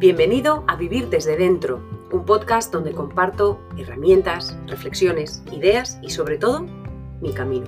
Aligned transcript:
Bienvenido 0.00 0.64
a 0.66 0.76
Vivir 0.76 1.10
desde 1.10 1.36
Dentro, 1.36 1.86
un 2.10 2.24
podcast 2.24 2.72
donde 2.72 2.94
comparto 2.94 3.60
herramientas, 3.76 4.56
reflexiones, 4.66 5.42
ideas 5.52 5.98
y 6.00 6.08
sobre 6.08 6.38
todo 6.38 6.62
mi 7.20 7.34
camino. 7.34 7.66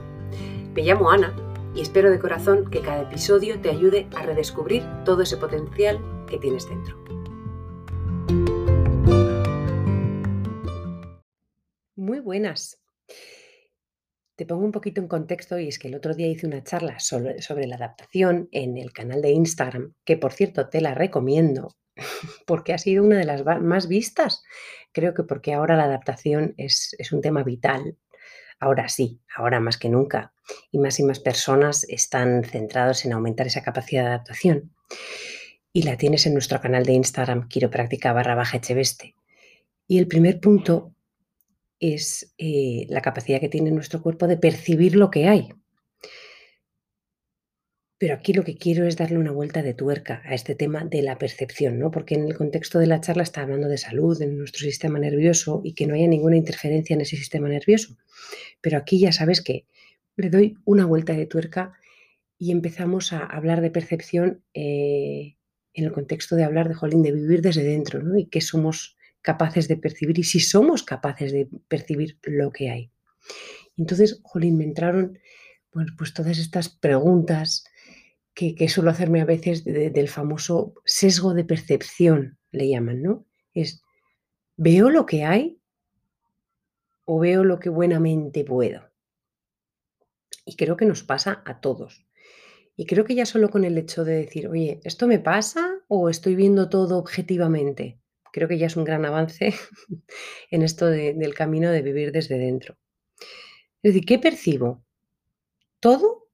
Me 0.74 0.80
llamo 0.80 1.10
Ana 1.10 1.36
y 1.74 1.82
espero 1.82 2.10
de 2.10 2.18
corazón 2.18 2.70
que 2.70 2.80
cada 2.80 3.02
episodio 3.02 3.60
te 3.60 3.68
ayude 3.68 4.08
a 4.16 4.22
redescubrir 4.22 4.82
todo 5.04 5.20
ese 5.20 5.36
potencial 5.36 6.00
que 6.26 6.38
tienes 6.38 6.66
dentro. 6.66 6.96
Muy 11.96 12.20
buenas. 12.20 12.80
Te 14.36 14.46
pongo 14.46 14.64
un 14.64 14.72
poquito 14.72 15.02
en 15.02 15.08
contexto 15.08 15.58
y 15.58 15.68
es 15.68 15.78
que 15.78 15.88
el 15.88 15.96
otro 15.96 16.14
día 16.14 16.28
hice 16.28 16.46
una 16.46 16.64
charla 16.64 16.98
sobre, 16.98 17.42
sobre 17.42 17.66
la 17.66 17.76
adaptación 17.76 18.48
en 18.52 18.78
el 18.78 18.90
canal 18.94 19.20
de 19.20 19.32
Instagram, 19.32 19.92
que 20.06 20.16
por 20.16 20.32
cierto 20.32 20.70
te 20.70 20.80
la 20.80 20.94
recomiendo 20.94 21.76
porque 22.46 22.72
ha 22.72 22.78
sido 22.78 23.04
una 23.04 23.18
de 23.18 23.24
las 23.24 23.44
más 23.62 23.88
vistas. 23.88 24.42
Creo 24.92 25.14
que 25.14 25.22
porque 25.22 25.54
ahora 25.54 25.76
la 25.76 25.84
adaptación 25.84 26.54
es, 26.56 26.96
un 27.12 27.20
tema 27.20 27.42
vital. 27.42 27.96
Ahora 28.60 28.88
sí, 28.88 29.20
ahora 29.34 29.60
más 29.60 29.78
que 29.78 29.88
nunca. 29.88 30.32
Y 30.70 30.78
más 30.78 30.98
y 31.00 31.04
más 31.04 31.20
personas 31.20 31.84
están 31.88 32.44
centrados 32.44 33.04
en 33.04 33.12
aumentar 33.12 33.46
esa 33.46 33.62
capacidad 33.62 34.02
de 34.02 34.08
adaptación. 34.08 34.74
Y 35.72 35.82
la 35.82 35.96
tienes 35.96 36.26
en 36.26 36.34
nuestro 36.34 36.60
canal 36.60 36.84
de 36.84 36.92
Instagram, 36.92 37.48
quiropráctica 37.48 38.12
barra 38.12 38.34
baja 38.34 38.58
echeveste. 38.58 39.16
Y 39.88 39.98
el 39.98 40.06
primer 40.06 40.40
punto 40.40 40.94
es 41.80 42.34
eh, 42.38 42.86
la 42.88 43.00
capacidad 43.00 43.40
que 43.40 43.48
tiene 43.48 43.70
nuestro 43.70 44.02
cuerpo 44.02 44.28
de 44.28 44.36
percibir 44.36 44.94
lo 44.94 45.10
que 45.10 45.26
hay. 45.26 45.48
Pero 48.02 48.14
aquí 48.14 48.32
lo 48.32 48.42
que 48.42 48.56
quiero 48.56 48.84
es 48.84 48.96
darle 48.96 49.16
una 49.16 49.30
vuelta 49.30 49.62
de 49.62 49.74
tuerca 49.74 50.22
a 50.24 50.34
este 50.34 50.56
tema 50.56 50.84
de 50.84 51.02
la 51.02 51.18
percepción, 51.18 51.78
¿no? 51.78 51.92
Porque 51.92 52.16
en 52.16 52.26
el 52.26 52.34
contexto 52.34 52.80
de 52.80 52.88
la 52.88 53.00
charla 53.00 53.22
está 53.22 53.42
hablando 53.42 53.68
de 53.68 53.78
salud, 53.78 54.20
en 54.20 54.36
nuestro 54.36 54.62
sistema 54.62 54.98
nervioso 54.98 55.60
y 55.62 55.74
que 55.74 55.86
no 55.86 55.94
haya 55.94 56.08
ninguna 56.08 56.36
interferencia 56.36 56.94
en 56.94 57.02
ese 57.02 57.16
sistema 57.16 57.48
nervioso. 57.48 57.96
Pero 58.60 58.76
aquí 58.76 58.98
ya 58.98 59.12
sabes 59.12 59.40
que 59.40 59.66
le 60.16 60.30
doy 60.30 60.58
una 60.64 60.84
vuelta 60.84 61.12
de 61.12 61.26
tuerca 61.26 61.74
y 62.38 62.50
empezamos 62.50 63.12
a 63.12 63.20
hablar 63.20 63.60
de 63.60 63.70
percepción 63.70 64.42
eh, 64.52 65.36
en 65.72 65.84
el 65.84 65.92
contexto 65.92 66.34
de 66.34 66.42
hablar 66.42 66.66
de 66.66 66.74
Jolín, 66.74 67.04
de 67.04 67.12
vivir 67.12 67.40
desde 67.40 67.62
dentro, 67.62 68.02
¿no? 68.02 68.18
Y 68.18 68.26
que 68.26 68.40
somos 68.40 68.96
capaces 69.20 69.68
de 69.68 69.76
percibir 69.76 70.18
y 70.18 70.24
si 70.24 70.40
somos 70.40 70.82
capaces 70.82 71.30
de 71.30 71.48
percibir 71.68 72.18
lo 72.24 72.50
que 72.50 72.68
hay. 72.68 72.90
Entonces, 73.76 74.18
Jolín, 74.24 74.56
me 74.56 74.64
entraron 74.64 75.20
pues 75.96 76.12
todas 76.12 76.38
estas 76.38 76.68
preguntas 76.68 77.64
que, 78.34 78.68
suelo 78.68 78.90
hacerme 78.90 79.20
a 79.20 79.26
veces 79.26 79.64
del 79.64 80.08
famoso 80.08 80.74
sesgo 80.84 81.34
de 81.34 81.44
percepción, 81.44 82.38
le 82.50 82.68
llaman, 82.68 83.02
¿no? 83.02 83.26
Es, 83.54 83.82
¿veo 84.56 84.90
lo 84.90 85.06
que 85.06 85.24
hay 85.24 85.60
o 87.04 87.18
veo 87.18 87.44
lo 87.44 87.58
que 87.58 87.68
buenamente 87.68 88.44
puedo? 88.44 88.90
Y 90.44 90.56
creo 90.56 90.76
que 90.76 90.86
nos 90.86 91.02
pasa 91.02 91.42
a 91.44 91.60
todos. 91.60 92.06
Y 92.74 92.86
creo 92.86 93.04
que 93.04 93.14
ya 93.14 93.26
solo 93.26 93.50
con 93.50 93.64
el 93.64 93.76
hecho 93.76 94.04
de 94.04 94.14
decir, 94.14 94.48
oye, 94.48 94.80
¿esto 94.84 95.06
me 95.06 95.18
pasa 95.18 95.80
o 95.88 96.08
estoy 96.08 96.34
viendo 96.34 96.68
todo 96.68 96.98
objetivamente? 96.98 98.00
Creo 98.32 98.48
que 98.48 98.56
ya 98.56 98.66
es 98.66 98.76
un 98.76 98.84
gran 98.84 99.04
avance 99.04 99.54
en 100.50 100.62
esto 100.62 100.86
del 100.86 101.34
camino 101.34 101.70
de 101.70 101.82
vivir 101.82 102.12
desde 102.12 102.38
dentro. 102.38 102.78
Es 103.82 103.92
decir, 103.92 104.06
¿qué 104.06 104.18
percibo? 104.18 104.84
¿Todo 105.80 106.28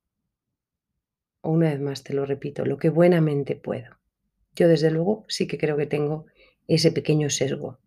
una 1.42 1.70
vez 1.70 1.80
más 1.80 2.02
te 2.02 2.14
lo 2.14 2.26
repito, 2.26 2.64
lo 2.64 2.78
que 2.78 2.90
buenamente 2.90 3.56
puedo. 3.56 3.98
Yo 4.54 4.68
desde 4.68 4.90
luego 4.90 5.24
sí 5.28 5.46
que 5.46 5.58
creo 5.58 5.76
que 5.76 5.86
tengo 5.86 6.26
ese 6.66 6.92
pequeño 6.92 7.30
sesgo. 7.30 7.78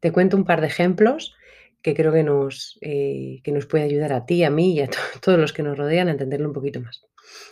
Te 0.00 0.12
cuento 0.12 0.36
un 0.36 0.44
par 0.44 0.60
de 0.60 0.68
ejemplos 0.68 1.34
que 1.82 1.94
creo 1.94 2.12
que 2.12 2.22
nos, 2.22 2.78
eh, 2.80 3.40
que 3.42 3.52
nos 3.52 3.66
puede 3.66 3.84
ayudar 3.84 4.12
a 4.12 4.24
ti, 4.24 4.44
a 4.44 4.50
mí 4.50 4.74
y 4.74 4.80
a 4.80 4.88
todos 5.20 5.38
los 5.38 5.52
que 5.52 5.62
nos 5.62 5.76
rodean 5.76 6.08
a 6.08 6.12
entenderlo 6.12 6.46
un 6.46 6.54
poquito 6.54 6.80
más. 6.80 7.04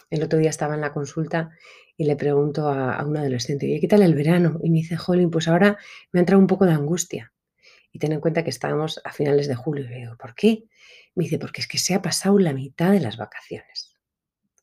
El 0.08 0.22
otro 0.22 0.38
día 0.38 0.50
estaba 0.50 0.74
en 0.74 0.80
la 0.80 0.92
consulta 0.92 1.50
y 1.96 2.04
le 2.04 2.16
pregunto 2.16 2.68
a, 2.68 3.04
un 3.04 3.16
adolescente, 3.16 3.66
¿y 3.66 3.80
¿qué 3.80 3.88
tal 3.88 4.02
el 4.02 4.14
verano? 4.14 4.58
Y 4.62 4.70
me 4.70 4.78
dice, 4.78 4.96
Jolín, 4.96 5.30
pues 5.30 5.48
ahora 5.48 5.76
me 6.12 6.20
ha 6.20 6.22
entrado 6.22 6.40
un 6.40 6.46
poco 6.46 6.64
de 6.64 6.72
angustia. 6.72 7.32
Y 7.92 7.98
ten 7.98 8.12
en 8.12 8.20
cuenta 8.20 8.44
que 8.44 8.50
estábamos 8.50 9.00
a 9.04 9.12
finales 9.12 9.48
de 9.48 9.56
julio. 9.56 9.84
Y 9.84 9.88
le 9.88 9.96
digo, 9.96 10.16
¿por 10.16 10.34
qué? 10.34 10.64
Me 11.14 11.24
dice, 11.24 11.38
porque 11.38 11.60
es 11.60 11.66
que 11.66 11.78
se 11.78 11.94
ha 11.94 12.00
pasado 12.00 12.38
la 12.38 12.52
mitad 12.52 12.92
de 12.92 13.00
las 13.00 13.16
vacaciones. 13.16 13.89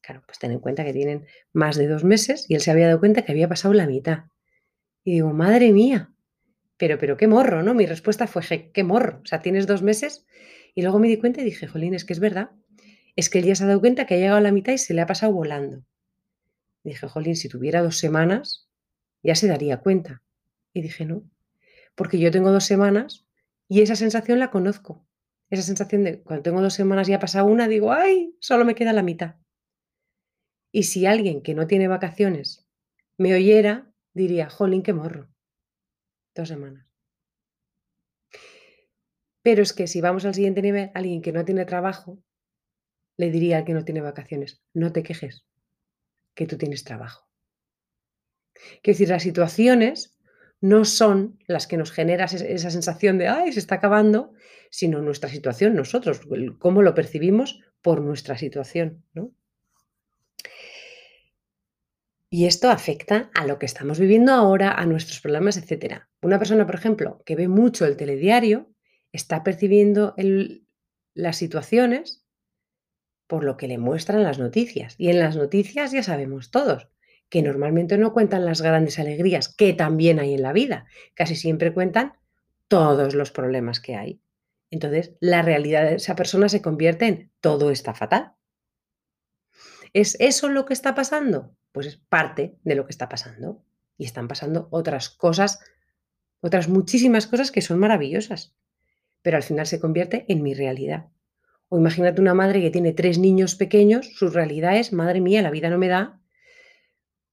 Claro, 0.08 0.24
pues 0.26 0.40
ten 0.40 0.52
en 0.52 0.60
cuenta 0.60 0.86
que 0.86 0.94
tienen 0.94 1.26
más 1.52 1.76
de 1.76 1.86
dos 1.86 2.06
meses 2.06 2.46
y 2.48 2.56
él 2.56 2.62
se 2.62 2.72
había 2.72 2.88
dado 2.88 3.00
cuenta 3.02 3.24
que 3.24 3.34
había 3.34 3.50
pasado 3.50 3.74
la 3.74 3.86
mitad. 3.88 4.20
Y 5.04 5.16
digo, 5.16 5.34
madre 5.34 5.74
mía, 5.74 6.14
pero, 6.78 6.98
pero 6.98 7.18
qué 7.18 7.28
morro, 7.28 7.62
¿no? 7.62 7.74
Mi 7.74 7.86
respuesta 7.86 8.26
fue, 8.26 8.72
qué 8.72 8.84
morro. 8.86 9.20
O 9.22 9.26
sea, 9.26 9.42
tienes 9.42 9.68
dos 9.68 9.82
meses. 9.82 10.26
Y 10.74 10.82
luego 10.82 11.00
me 11.00 11.10
di 11.10 11.18
cuenta 11.18 11.42
y 11.42 11.44
dije, 11.44 11.68
jolín, 11.68 11.94
es 11.94 12.06
que 12.06 12.14
es 12.14 12.22
verdad. 12.22 12.52
Es 13.18 13.30
que 13.30 13.40
él 13.40 13.46
ya 13.48 13.56
se 13.56 13.66
ha 13.66 13.68
dado 13.68 13.82
cuenta 13.82 14.06
que 14.06 14.14
ha 14.14 14.18
llegado 14.18 14.38
a 14.38 14.42
la 14.42 14.54
mitad 14.54 14.72
y 14.72 14.78
se 14.78 14.94
le 14.94 15.02
ha 15.02 15.08
pasado 15.08 15.34
volando. 15.34 15.84
dije, 16.86 17.06
jolín, 17.10 17.36
si 17.36 17.50
tuviera 17.50 17.82
dos 17.82 17.98
semanas, 17.98 18.70
ya 19.24 19.36
se 19.36 19.48
daría 19.48 19.82
cuenta. 19.82 20.24
Y 20.72 20.84
dije, 20.84 21.04
no, 21.04 21.30
porque 21.96 22.18
yo 22.18 22.32
tengo 22.32 22.52
dos 22.54 22.64
semanas 22.64 23.28
y 23.68 23.82
esa 23.82 23.98
sensación 23.98 24.40
la 24.40 24.52
conozco. 24.52 25.06
Esa 25.50 25.64
sensación 25.64 26.06
de 26.06 26.22
cuando 26.22 26.44
tengo 26.44 26.62
dos 26.62 26.76
semanas 26.76 27.10
y 27.10 27.14
ha 27.14 27.20
pasado 27.20 27.48
una, 27.48 27.68
digo, 27.68 27.92
ay, 27.92 28.38
solo 28.40 28.64
me 28.64 28.74
queda 28.74 28.94
la 28.94 29.04
mitad. 29.04 29.36
Y 30.72 30.84
si 30.84 31.06
alguien 31.06 31.42
que 31.42 31.54
no 31.54 31.68
tiene 31.68 31.88
vacaciones 31.88 32.68
me 33.18 33.34
oyera, 33.34 33.92
diría, 34.14 34.50
jolín, 34.50 34.84
qué 34.84 34.94
morro. 34.94 35.30
Dos 36.36 36.50
semanas. 36.50 36.88
Pero 39.42 39.64
es 39.64 39.74
que 39.74 39.88
si 39.88 40.02
vamos 40.02 40.26
al 40.26 40.36
siguiente 40.36 40.62
nivel, 40.62 40.92
alguien 40.94 41.22
que 41.22 41.32
no 41.32 41.46
tiene 41.46 41.66
trabajo, 41.66 42.22
le 43.18 43.32
diría 43.32 43.58
al 43.58 43.66
que 43.66 43.74
no 43.74 43.86
tiene 43.86 44.02
vacaciones, 44.02 44.62
no 44.74 44.92
te 44.92 45.04
quejes, 45.04 45.46
que 46.36 46.46
tú 46.46 46.58
tienes 46.58 46.84
trabajo. 46.84 47.28
Quiero 48.82 48.96
decir, 48.96 49.10
las 49.10 49.24
situaciones 49.24 50.18
no 50.60 50.86
son 50.86 51.40
las 51.48 51.68
que 51.68 51.78
nos 51.78 51.92
generan 51.92 52.28
esa 52.28 52.72
sensación 52.72 53.18
de, 53.18 53.28
ay, 53.28 53.54
se 53.54 53.60
está 53.60 53.76
acabando, 53.76 54.34
sino 54.70 55.02
nuestra 55.02 55.30
situación, 55.30 55.76
nosotros, 55.76 56.22
cómo 56.60 56.82
lo 56.82 56.94
percibimos 56.94 57.62
por 57.82 58.02
nuestra 58.02 58.38
situación, 58.38 59.04
¿no? 59.14 59.32
Y 62.30 62.46
esto 62.46 62.70
afecta 62.70 63.30
a 63.34 63.46
lo 63.46 63.58
que 63.58 63.66
estamos 63.66 64.00
viviendo 64.00 64.34
ahora, 64.34 64.72
a 64.72 64.86
nuestros 64.86 65.22
problemas, 65.22 65.58
etc. 65.58 66.04
Una 66.22 66.40
persona, 66.40 66.66
por 66.66 66.76
ejemplo, 66.76 67.22
que 67.26 67.36
ve 67.36 67.48
mucho 67.48 67.86
el 67.86 67.96
telediario, 67.96 68.70
está 69.12 69.44
percibiendo 69.44 70.14
las 71.14 71.38
situaciones 71.38 72.26
por 73.28 73.44
lo 73.44 73.58
que 73.58 73.68
le 73.68 73.78
muestran 73.78 74.24
las 74.24 74.40
noticias. 74.40 74.96
Y 74.98 75.10
en 75.10 75.20
las 75.20 75.36
noticias 75.36 75.92
ya 75.92 76.04
sabemos 76.04 76.52
todos 76.52 76.90
que 77.30 77.42
normalmente 77.42 77.98
no 77.98 78.14
cuentan 78.14 78.46
las 78.46 78.62
grandes 78.62 79.00
alegrías 79.00 79.54
que 79.54 79.74
también 79.74 80.20
hay 80.20 80.34
en 80.34 80.42
la 80.42 80.54
vida. 80.54 80.86
Casi 81.14 81.36
siempre 81.36 81.74
cuentan 81.74 82.14
todos 82.68 83.16
los 83.16 83.32
problemas 83.32 83.80
que 83.80 83.96
hay. 83.96 84.22
Entonces, 84.70 85.16
la 85.20 85.42
realidad 85.42 85.84
de 85.84 85.96
esa 85.96 86.16
persona 86.16 86.50
se 86.50 86.62
convierte 86.62 87.08
en 87.08 87.32
todo 87.42 87.72
está 87.72 87.94
fatal. 87.94 88.37
¿Es 89.94 90.16
eso 90.20 90.50
lo 90.50 90.66
que 90.66 90.74
está 90.74 90.96
pasando? 90.96 91.58
pues 91.78 91.86
es 91.86 91.98
parte 91.98 92.58
de 92.64 92.74
lo 92.74 92.88
que 92.88 92.92
está 92.92 93.08
pasando. 93.08 93.64
Y 94.00 94.06
están 94.06 94.28
pasando 94.28 94.68
otras 94.72 95.12
cosas, 95.12 95.60
otras 96.42 96.70
muchísimas 96.70 97.28
cosas 97.28 97.52
que 97.52 97.62
son 97.62 97.78
maravillosas, 97.78 98.56
pero 99.22 99.38
al 99.38 99.44
final 99.44 99.68
se 99.68 99.80
convierte 99.80 100.26
en 100.28 100.42
mi 100.42 100.56
realidad. 100.56 101.10
O 101.70 101.78
imagínate 101.78 102.20
una 102.20 102.34
madre 102.34 102.62
que 102.62 102.72
tiene 102.72 102.94
tres 102.94 103.20
niños 103.20 103.54
pequeños, 103.54 104.10
su 104.16 104.30
realidad 104.30 104.76
es, 104.76 104.92
madre 104.92 105.22
mía, 105.22 105.44
la 105.44 105.52
vida 105.52 105.70
no 105.70 105.78
me 105.78 105.88
da, 105.88 106.20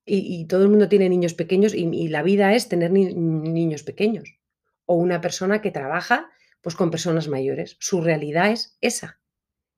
y, 0.05 0.47
todo 0.47 0.63
el 0.65 0.69
mundo 0.69 0.91
tiene 0.91 1.09
niños 1.09 1.33
pequeños 1.33 1.73
y, 1.75 2.09
la 2.09 2.23
vida 2.23 2.53
es 2.53 2.69
tener 2.69 2.91
niños 2.91 3.83
pequeños. 3.83 4.39
O 4.85 4.97
una 4.97 5.23
persona 5.23 5.63
que 5.63 5.71
trabaja 5.71 6.29
pues 6.61 6.75
con 6.77 6.91
personas 6.91 7.29
mayores, 7.29 7.79
su 7.81 8.03
realidad 8.03 8.51
es 8.51 8.77
esa. 8.83 9.21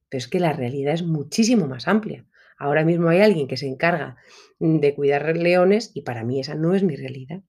Pero 0.09 0.19
es 0.19 0.27
que 0.27 0.41
la 0.41 0.53
realidad 0.53 0.95
es 0.95 1.05
muchísimo 1.05 1.69
más 1.69 1.87
amplia. 1.87 2.27
Ahora 2.59 2.85
mismo 2.85 3.09
hay 3.09 3.21
alguien 3.21 3.49
que 3.49 3.57
se 3.57 3.67
encarga 3.67 4.17
de 4.59 4.95
cuidar 4.95 5.37
leones 5.37 5.91
y 5.95 6.03
para 6.03 6.25
mí 6.25 6.41
esa 6.41 6.55
no 6.55 6.75
es 6.75 6.83
mi 6.83 6.97
realidad. 6.97 7.43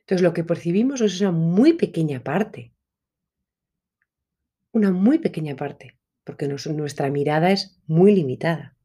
Entonces 0.00 0.22
lo 0.22 0.32
que 0.32 0.44
percibimos 0.44 1.00
es 1.00 1.20
una 1.20 1.32
muy 1.32 1.74
pequeña 1.74 2.22
parte. 2.22 2.72
Una 4.72 4.90
muy 4.90 5.18
pequeña 5.18 5.56
parte, 5.56 5.98
porque 6.24 6.48
nuestra 6.48 7.10
mirada 7.10 7.50
es 7.50 7.78
muy 7.86 8.14
limitada. 8.14 8.76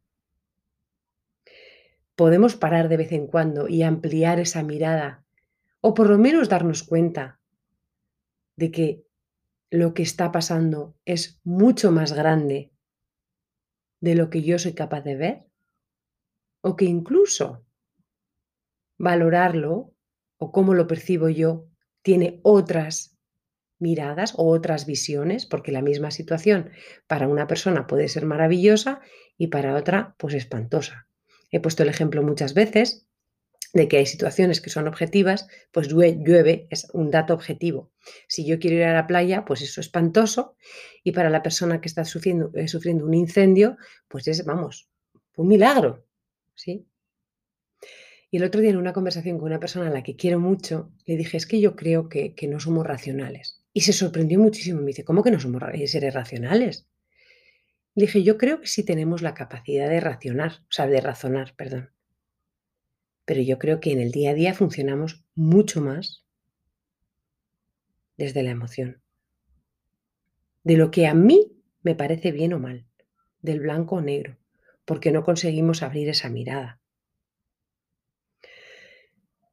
Podemos 2.15 2.55
parar 2.55 2.89
de 2.89 2.97
vez 2.97 3.11
en 3.11 3.27
cuando 3.27 3.69
y 3.69 3.83
ampliar 3.83 4.39
esa 4.39 4.63
mirada, 4.63 5.23
o 5.79 5.93
por 5.93 6.09
lo 6.09 6.17
menos 6.17 6.49
darnos 6.49 6.83
cuenta 6.83 7.39
de 8.55 8.71
que 8.71 9.03
lo 9.69 9.93
que 9.93 10.03
está 10.03 10.31
pasando 10.31 10.95
es 11.05 11.39
mucho 11.43 11.91
más 11.91 12.13
grande 12.13 12.72
de 14.03 14.15
lo 14.15 14.29
que 14.29 14.41
yo 14.41 14.59
soy 14.59 14.73
capaz 14.73 14.99
de 15.05 15.15
ver? 15.15 15.45
¿O 16.59 16.75
que 16.75 16.83
incluso 16.83 17.65
valorarlo 18.99 19.93
o 20.37 20.51
cómo 20.51 20.73
lo 20.73 20.87
percibo 20.87 21.29
yo 21.29 21.69
tiene 22.01 22.41
otras 22.43 23.17
miradas 23.79 24.33
o 24.35 24.49
otras 24.49 24.85
visiones, 24.85 25.45
porque 25.45 25.71
la 25.71 25.81
misma 25.81 26.11
situación 26.11 26.71
para 27.07 27.29
una 27.29 27.47
persona 27.47 27.87
puede 27.87 28.09
ser 28.09 28.25
maravillosa 28.25 28.99
y 29.37 29.47
para 29.47 29.73
otra 29.73 30.15
pues 30.17 30.33
espantosa. 30.33 31.07
He 31.49 31.61
puesto 31.61 31.83
el 31.83 31.89
ejemplo 31.89 32.23
muchas 32.23 32.53
veces 32.53 33.07
de 33.73 33.87
que 33.87 33.97
hay 33.97 34.05
situaciones 34.05 34.61
que 34.61 34.69
son 34.69 34.87
objetivas, 34.87 35.47
pues 35.71 35.87
llueve, 35.87 36.67
es 36.69 36.87
un 36.93 37.09
dato 37.09 37.33
objetivo. 37.33 37.91
Si 38.27 38.45
yo 38.45 38.59
quiero 38.59 38.77
ir 38.77 38.83
a 38.83 38.93
la 38.93 39.07
playa, 39.07 39.45
pues 39.45 39.61
eso 39.61 39.81
es 39.81 39.87
espantoso, 39.87 40.55
y 41.03 41.11
para 41.11 41.31
la 41.31 41.41
persona 41.41 41.81
que 41.81 41.87
está 41.87 42.05
sufriendo, 42.05 42.51
eh, 42.53 42.67
sufriendo 42.67 43.05
un 43.05 43.15
incendio, 43.15 43.77
pues 44.07 44.27
es, 44.27 44.45
vamos, 44.45 44.89
un 45.35 45.47
milagro, 45.47 46.05
¿sí? 46.53 46.87
Y 48.29 48.37
el 48.37 48.43
otro 48.43 48.61
día 48.61 48.71
en 48.71 48.77
una 48.77 48.93
conversación 48.93 49.37
con 49.37 49.47
una 49.47 49.59
persona 49.59 49.87
a 49.87 49.91
la 49.91 50.01
que 50.01 50.15
quiero 50.15 50.39
mucho, 50.39 50.91
le 51.05 51.17
dije, 51.17 51.37
es 51.37 51.45
que 51.45 51.59
yo 51.59 51.75
creo 51.75 52.09
que, 52.09 52.35
no 52.49 52.59
somos 52.59 52.85
racionales. 52.85 53.63
Y 53.73 53.81
se 53.81 53.93
sorprendió 53.93 54.39
muchísimo. 54.39 54.81
Me 54.81 54.87
dice, 54.87 55.03
¿cómo 55.03 55.23
que 55.23 55.29
no 55.29 55.39
somos 55.39 55.61
seres 55.85 56.15
racionales? 56.15 56.87
Le 57.93 58.05
dije, 58.05 58.23
yo 58.23 58.39
creo 58.39 58.59
que 58.59 58.65
sí 58.65 58.83
tenemos 58.83 59.21
la 59.21 59.35
capacidad 59.35 59.87
de 59.87 59.99
racionar, 59.99 60.61
o 60.63 60.71
sea, 60.71 60.87
de 60.87 60.99
razonar, 60.99 61.53
perdón. 61.55 61.92
Pero 63.25 63.41
yo 63.41 63.57
creo 63.57 63.79
que 63.79 63.91
en 63.91 63.99
el 63.99 64.11
día 64.11 64.31
a 64.31 64.33
día 64.33 64.53
funcionamos 64.53 65.23
mucho 65.35 65.81
más 65.81 66.25
desde 68.17 68.43
la 68.43 68.51
emoción. 68.51 69.01
De 70.63 70.77
lo 70.77 70.91
que 70.91 71.07
a 71.07 71.13
mí 71.13 71.51
me 71.81 71.95
parece 71.95 72.31
bien 72.31 72.53
o 72.53 72.59
mal, 72.59 72.85
del 73.41 73.59
blanco 73.59 73.95
o 73.95 74.01
negro, 74.01 74.37
porque 74.85 75.11
no 75.11 75.23
conseguimos 75.23 75.83
abrir 75.83 76.09
esa 76.09 76.29
mirada. 76.29 76.79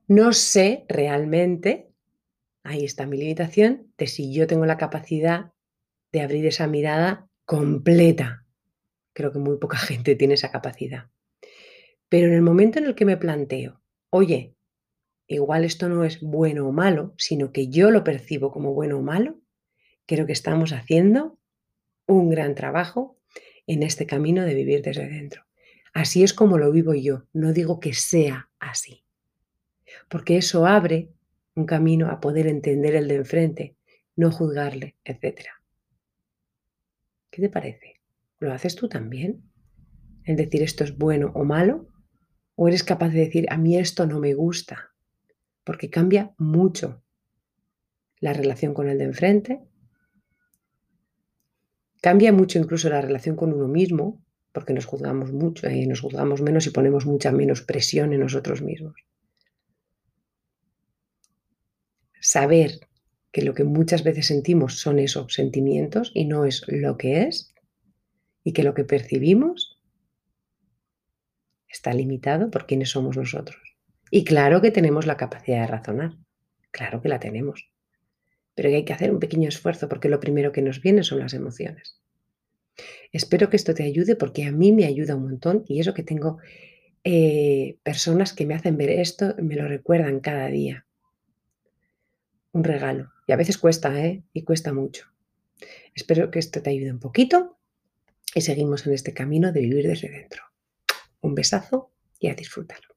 No 0.06 0.32
sé 0.32 0.84
realmente, 0.88 1.92
ahí 2.64 2.84
está 2.84 3.06
mi 3.06 3.16
limitación, 3.16 3.92
de 3.96 4.06
si 4.06 4.32
yo 4.32 4.46
tengo 4.46 4.66
la 4.66 4.76
capacidad 4.76 5.52
de 6.12 6.20
abrir 6.20 6.46
esa 6.46 6.66
mirada 6.66 7.28
completa. 7.44 8.44
Creo 9.12 9.32
que 9.32 9.38
muy 9.38 9.58
poca 9.58 9.76
gente 9.78 10.16
tiene 10.16 10.34
esa 10.34 10.50
capacidad. 10.50 11.10
Pero 12.10 12.26
en 12.26 12.34
el 12.34 12.42
momento 12.42 12.78
en 12.78 12.84
el 12.84 12.94
que 12.94 13.06
me 13.06 13.16
planteo, 13.16 13.80
oye, 14.10 14.54
igual 15.26 15.64
esto 15.64 15.88
no 15.88 16.04
es 16.04 16.20
bueno 16.20 16.68
o 16.68 16.72
malo, 16.72 17.14
sino 17.16 17.50
que 17.50 17.68
yo 17.68 17.90
lo 17.90 18.04
percibo 18.04 18.52
como 18.52 18.74
bueno 18.74 18.98
o 18.98 19.02
malo, 19.02 19.40
creo 20.04 20.26
que 20.26 20.34
estamos 20.34 20.72
haciendo 20.72 21.38
un 22.06 22.28
gran 22.28 22.54
trabajo 22.54 23.16
en 23.66 23.82
este 23.82 24.04
camino 24.04 24.44
de 24.44 24.52
vivir 24.52 24.82
desde 24.82 25.08
dentro. 25.08 25.46
Así 25.94 26.22
es 26.22 26.34
como 26.34 26.58
lo 26.58 26.70
vivo 26.70 26.92
yo, 26.92 27.24
no 27.32 27.54
digo 27.54 27.80
que 27.80 27.94
sea 27.94 28.50
así 28.58 29.06
porque 30.08 30.36
eso 30.36 30.66
abre 30.66 31.10
un 31.54 31.66
camino 31.66 32.08
a 32.10 32.20
poder 32.20 32.46
entender 32.46 32.94
el 32.94 33.08
de 33.08 33.16
enfrente, 33.16 33.76
no 34.16 34.30
juzgarle, 34.30 34.96
etc. 35.04 35.42
¿Qué 37.30 37.42
te 37.42 37.48
parece? 37.48 38.00
¿Lo 38.38 38.52
haces 38.52 38.74
tú 38.74 38.88
también? 38.88 39.42
¿El 40.24 40.36
decir 40.36 40.62
esto 40.62 40.84
es 40.84 40.96
bueno 40.96 41.32
o 41.34 41.44
malo? 41.44 41.88
¿O 42.60 42.68
eres 42.68 42.84
capaz 42.84 43.08
de 43.08 43.20
decir 43.20 43.46
a 43.48 43.56
mí 43.56 43.78
esto 43.78 44.04
no 44.04 44.18
me 44.20 44.34
gusta? 44.34 44.76
Porque 45.64 45.88
cambia 45.88 46.34
mucho 46.36 47.02
la 48.18 48.34
relación 48.34 48.74
con 48.74 48.86
el 48.90 48.98
de 48.98 49.04
enfrente, 49.04 49.60
cambia 52.02 52.34
mucho 52.34 52.58
incluso 52.58 52.90
la 52.90 53.00
relación 53.00 53.34
con 53.34 53.54
uno 53.54 53.66
mismo, 53.66 54.22
porque 54.52 54.74
nos 54.74 54.84
juzgamos 54.84 55.32
mucho 55.32 55.70
y 55.70 55.86
nos 55.86 56.02
juzgamos 56.02 56.42
menos 56.42 56.66
y 56.66 56.70
ponemos 56.70 57.06
mucha 57.06 57.32
menos 57.32 57.62
presión 57.62 58.12
en 58.12 58.20
nosotros 58.20 58.60
mismos. 58.60 58.96
saber 62.20 62.72
que 63.32 63.40
lo 63.40 63.54
que 63.54 63.64
muchas 63.64 64.04
veces 64.04 64.26
sentimos 64.26 64.78
son 64.78 64.98
esos 64.98 65.32
sentimientos 65.32 66.12
y 66.14 66.26
no 66.26 66.44
es 66.44 66.62
lo 66.68 66.98
que 66.98 67.22
es, 67.22 67.54
y 68.44 68.52
que 68.52 68.62
lo 68.62 68.74
que 68.74 68.84
percibimos 68.84 69.69
está 71.70 71.92
limitado 71.92 72.50
por 72.50 72.66
quienes 72.66 72.90
somos 72.90 73.16
nosotros. 73.16 73.76
Y 74.10 74.24
claro 74.24 74.60
que 74.60 74.70
tenemos 74.70 75.06
la 75.06 75.16
capacidad 75.16 75.60
de 75.60 75.66
razonar, 75.66 76.16
claro 76.70 77.00
que 77.00 77.08
la 77.08 77.20
tenemos, 77.20 77.70
pero 78.54 78.68
hay 78.68 78.84
que 78.84 78.92
hacer 78.92 79.12
un 79.12 79.20
pequeño 79.20 79.48
esfuerzo 79.48 79.88
porque 79.88 80.08
lo 80.08 80.20
primero 80.20 80.52
que 80.52 80.62
nos 80.62 80.80
viene 80.82 81.04
son 81.04 81.20
las 81.20 81.34
emociones. 81.34 82.00
Espero 83.12 83.50
que 83.50 83.56
esto 83.56 83.74
te 83.74 83.84
ayude 83.84 84.16
porque 84.16 84.44
a 84.44 84.52
mí 84.52 84.72
me 84.72 84.86
ayuda 84.86 85.16
un 85.16 85.22
montón 85.22 85.64
y 85.66 85.80
eso 85.80 85.94
que 85.94 86.02
tengo 86.02 86.38
eh, 87.04 87.78
personas 87.82 88.32
que 88.32 88.46
me 88.46 88.54
hacen 88.54 88.76
ver 88.76 88.90
esto, 88.90 89.34
me 89.38 89.56
lo 89.56 89.66
recuerdan 89.66 90.20
cada 90.20 90.48
día 90.48 90.86
un 92.52 92.64
regalo. 92.64 93.12
Y 93.26 93.32
a 93.32 93.36
veces 93.36 93.58
cuesta, 93.58 94.04
¿eh? 94.04 94.24
Y 94.32 94.42
cuesta 94.42 94.72
mucho. 94.72 95.06
Espero 95.94 96.30
que 96.30 96.38
esto 96.38 96.62
te 96.62 96.70
ayude 96.70 96.92
un 96.92 97.00
poquito 97.00 97.58
y 98.34 98.40
seguimos 98.40 98.86
en 98.86 98.94
este 98.94 99.14
camino 99.14 99.52
de 99.52 99.60
vivir 99.60 99.86
desde 99.86 100.08
dentro. 100.08 100.49
Un 101.22 101.34
besazo 101.34 101.92
y 102.18 102.28
a 102.28 102.34
disfrutarlo. 102.34 102.89